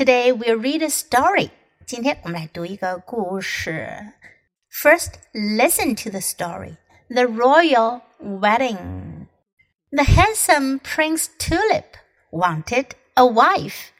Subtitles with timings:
[0.00, 1.48] Today we'll read a story.
[1.86, 4.12] 今天我们来读一个故事。
[4.70, 6.76] First, listen to the story.
[7.08, 9.28] The Royal Wedding.
[9.90, 11.96] The handsome Prince Tulip
[12.30, 13.92] wanted a wife.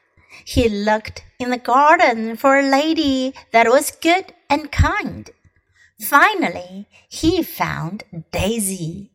[0.44, 5.30] He looked in the garden for a lady that was good and kind.
[5.98, 9.12] Finally, he found Daisy.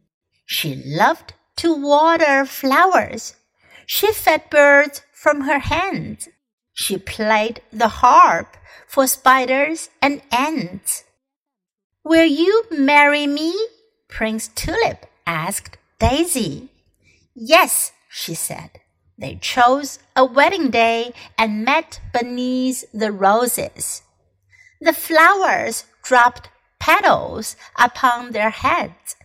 [0.48, 3.36] She loved to water flowers.
[3.86, 6.28] She fed birds from her hands.
[6.79, 8.55] She played the harp
[8.87, 11.05] for spiders and ants.
[12.05, 13.57] Will you marry me?
[14.09, 16.69] Prince Tulip asked Daisy.
[17.35, 18.71] Yes, she said.
[19.19, 24.03] They chose a wedding day and met beneath the roses.
[24.79, 29.17] The flowers dropped petals upon their heads.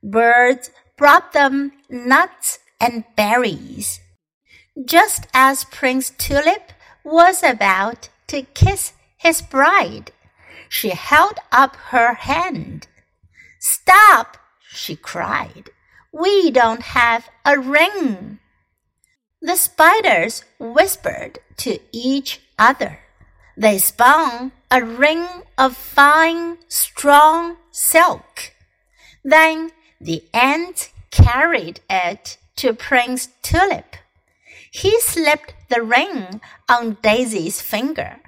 [0.00, 3.98] Birds brought them nuts and berries.
[4.84, 6.70] Just as Prince Tulip
[7.04, 10.12] was about to kiss his bride,
[10.68, 12.88] she held up her hand.
[13.60, 14.36] Stop,
[14.68, 15.70] she cried.
[16.12, 18.38] We don't have a ring.
[19.40, 23.00] The spiders whispered to each other.
[23.56, 28.52] They spun a ring of fine, strong silk.
[29.22, 33.96] Then the ant carried it to Prince Tulip.
[34.73, 38.19] He slipped the ring on Daisy's finger.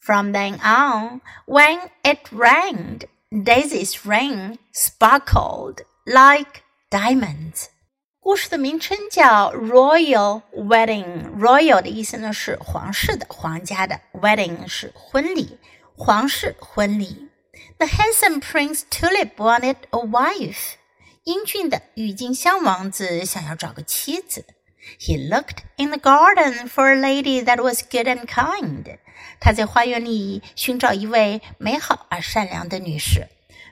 [0.00, 7.66] From then on, when it rained, Daisy's ring sparkled like diamonds.
[8.20, 15.58] 故事的名称叫 Royal Wedding。Royal 的意思呢是皇室的、皇家的，Wedding 是婚礼，
[15.96, 17.28] 皇室婚礼。
[17.78, 20.74] The handsome Prince Tulip wanted a wife。
[21.24, 24.44] 英俊的郁金香王子想要找个妻子。
[24.99, 28.97] He looked in the garden for a lady that was good and kind。
[29.39, 33.27] 他在花园里寻找一位美好而善良的女士。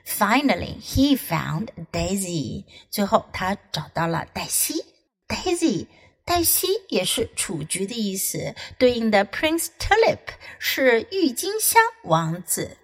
[0.06, 2.64] Finally, he found Daisy.
[2.90, 4.84] 最后，他找到了黛西。
[5.26, 5.88] Daisy，
[6.24, 10.18] 黛西也是雏菊的意思，对应的 Prince Tulip
[10.60, 12.76] 是郁金香王子。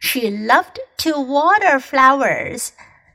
[0.00, 2.68] She loved to water flowers.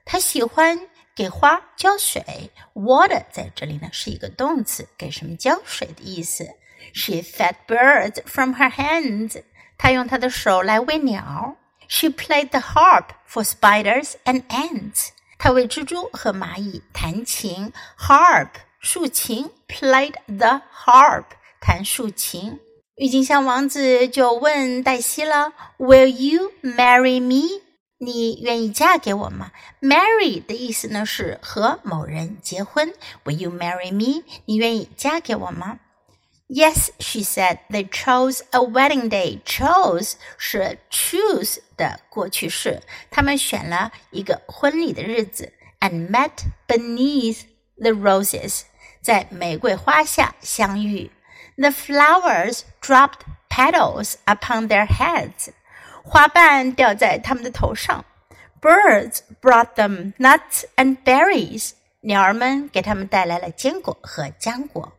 [0.06, 2.52] 她喜欢给花浇水。
[2.74, 6.46] Water 在这里呢是一个动词，给什么浇水的意思。
[6.94, 9.42] She fed birds from her hands.
[9.78, 11.56] 她用她的手来喂鸟。
[11.88, 15.09] she played the harp for spiders and ants.
[15.38, 18.50] 她为蜘蛛和蚂蚁弹琴，harp
[18.80, 21.25] 竖琴，played the harp
[21.59, 22.59] 弹竖琴。
[22.96, 27.62] 郁金香王子就问黛西了：“Will you marry me？”
[27.99, 29.53] 你愿意嫁给我吗？
[29.81, 32.94] Marry 的意思呢是和某人结婚。
[33.25, 34.25] Will you marry me？
[34.47, 35.78] 你愿意嫁给我吗？
[36.49, 37.59] Yes, she said.
[37.69, 39.41] They chose a wedding day.
[39.44, 45.53] Chose 是 choose 的过去式，他们选了一个婚礼的日子。
[45.81, 46.31] And met
[46.66, 47.43] beneath
[47.77, 48.62] the roses，
[49.00, 51.11] 在玫瑰花下相遇。
[51.56, 55.50] The flowers dropped petals upon their heads，
[56.06, 58.06] 花瓣掉在他们的头上。
[58.62, 61.72] Birds brought them nuts and berries，
[62.02, 64.94] 鸟儿们给他们带来了坚果和浆果。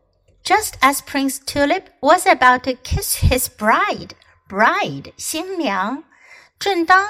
[0.44, 4.10] just as Prince Tulip was about to kiss his bride,
[4.48, 6.04] bride 新娘，
[6.58, 7.08] 正当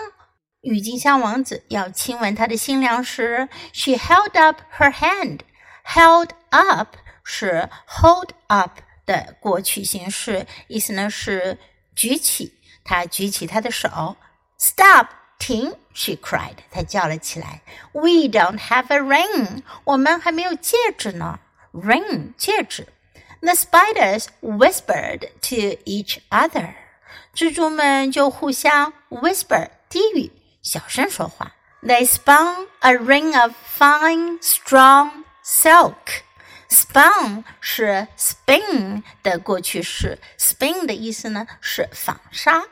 [0.62, 5.40] 郁金香王子要亲吻他的新娘时，she held up her hand.
[5.84, 11.58] Held up 是 hold up 的过去形式，意思呢是
[11.94, 12.55] 举起。
[12.85, 14.15] 她举起她的手。
[14.59, 15.07] Stop，
[15.39, 15.75] 停！
[15.93, 17.61] She cried，她叫了起来。
[17.93, 21.39] We don't have a ring，我们还没有戒指呢。
[21.73, 22.87] Ring，戒指。
[23.41, 26.75] the spiders whispered to each other.
[27.35, 30.31] 蜘蛛们就互相 whisper 低语，
[30.61, 31.53] 小声说话。
[31.81, 36.21] They spun a ring of fine, strong silk.
[36.68, 42.64] Spun 是 spin 的过去式，spin 的意思呢是纺纱。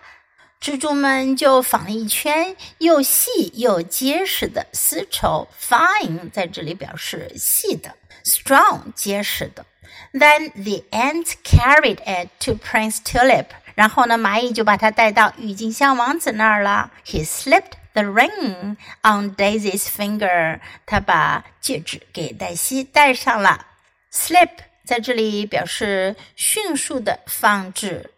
[0.61, 5.47] 蜘蛛们就纺了一圈又细又结实的丝绸。
[5.61, 9.67] Fine 在这里表示细的，strong 结实的。
[10.13, 13.47] then the ant carried it to Prince Tulip.
[13.75, 16.91] 然后呢，蚂蚁就把它带到郁金香王子那儿了。
[17.05, 20.61] He slipped the ring on Daisy's finger.
[20.87, 23.67] 他把戒指给黛西戴上了。
[24.14, 24.50] Slip
[24.86, 28.12] 在这里表示迅速的放置。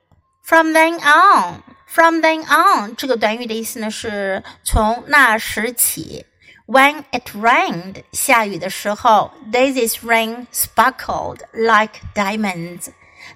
[0.44, 6.25] From then on, from then on 这个短语的意思呢是从那时起。
[6.68, 12.88] when it rained，下雨的时候，Daisy's ring sparkled like diamonds。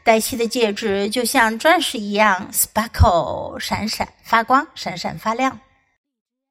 [0.04, 5.60] 黛西的戒指就像钻石一样 sparkle 闪闪发光，闪闪发亮。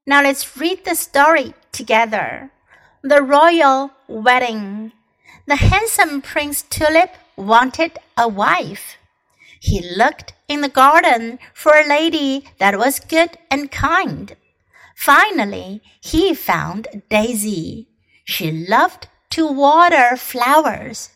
[0.05, 2.51] Now let's read the story together.
[3.03, 4.93] The royal wedding.
[5.50, 8.98] The handsome Prince Tulip wanted a wife.
[9.60, 14.36] He looked in the garden for a lady that was good and kind.
[14.96, 17.88] Finally, he found Daisy.
[18.26, 21.10] She loved to water flowers.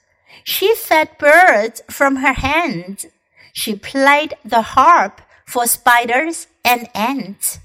[0.43, 3.05] She fed birds from her hands.
[3.51, 7.59] She played the harp for spiders and ants.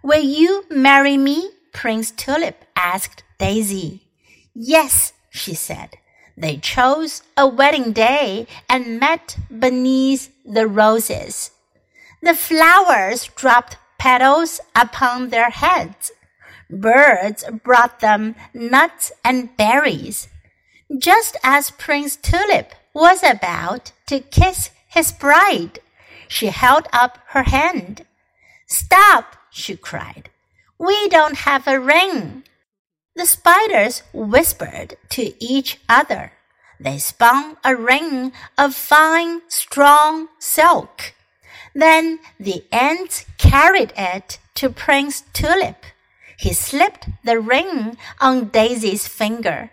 [0.00, 1.50] Will you marry me?
[1.72, 4.02] Prince Tulip asked Daisy.
[4.54, 5.96] Yes, she said.
[6.36, 11.50] They chose a wedding day and met beneath the roses.
[12.22, 16.12] The flowers dropped petals upon their heads.
[16.70, 20.28] Birds brought them nuts and berries.
[20.96, 25.80] Just as Prince Tulip was about to kiss his bride,
[26.28, 28.06] she held up her hand.
[28.66, 30.30] Stop, she cried.
[30.78, 32.44] We don't have a ring.
[33.15, 36.33] The spiders whispered to each other.
[36.79, 41.13] They spun a ring of fine, strong silk.
[41.73, 45.85] Then the ants carried it to Prince Tulip.
[46.37, 49.71] He slipped the ring on Daisy's finger.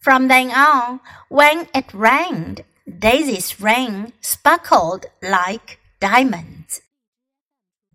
[0.00, 6.80] From then on, when it rained, Daisy's ring sparkled like diamonds.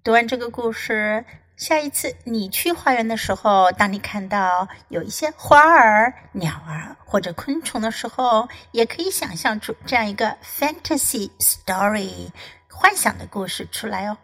[0.04, 1.26] 读完这个故事，
[1.61, 12.31] 下一次你去花园的时候，当你看到有一些花儿、鸟儿或者昆虫的时候，也可以想象出这样一个 fantasy story
[12.71, 14.17] 幻想的故事出来哦。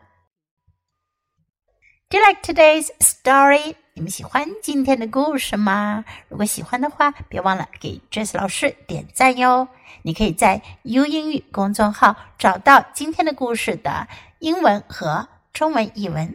[2.08, 3.74] Do you like today's story？
[3.92, 6.06] 你们喜欢今天的故事吗？
[6.30, 9.68] 如果喜欢的话，别忘了给 Jess 老师点赞哟。
[10.00, 14.08] 你可以在 U 英语公众号找到今天的故事的
[14.38, 16.34] 英文和中文译文。